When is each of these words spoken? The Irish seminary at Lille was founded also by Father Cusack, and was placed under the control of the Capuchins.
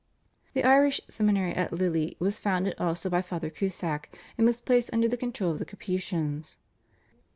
The 0.55 0.63
Irish 0.63 0.99
seminary 1.07 1.53
at 1.53 1.71
Lille 1.71 2.13
was 2.17 2.39
founded 2.39 2.73
also 2.79 3.07
by 3.07 3.21
Father 3.21 3.51
Cusack, 3.51 4.09
and 4.35 4.47
was 4.47 4.59
placed 4.59 4.89
under 4.91 5.07
the 5.07 5.15
control 5.15 5.51
of 5.51 5.59
the 5.59 5.65
Capuchins. 5.65 6.57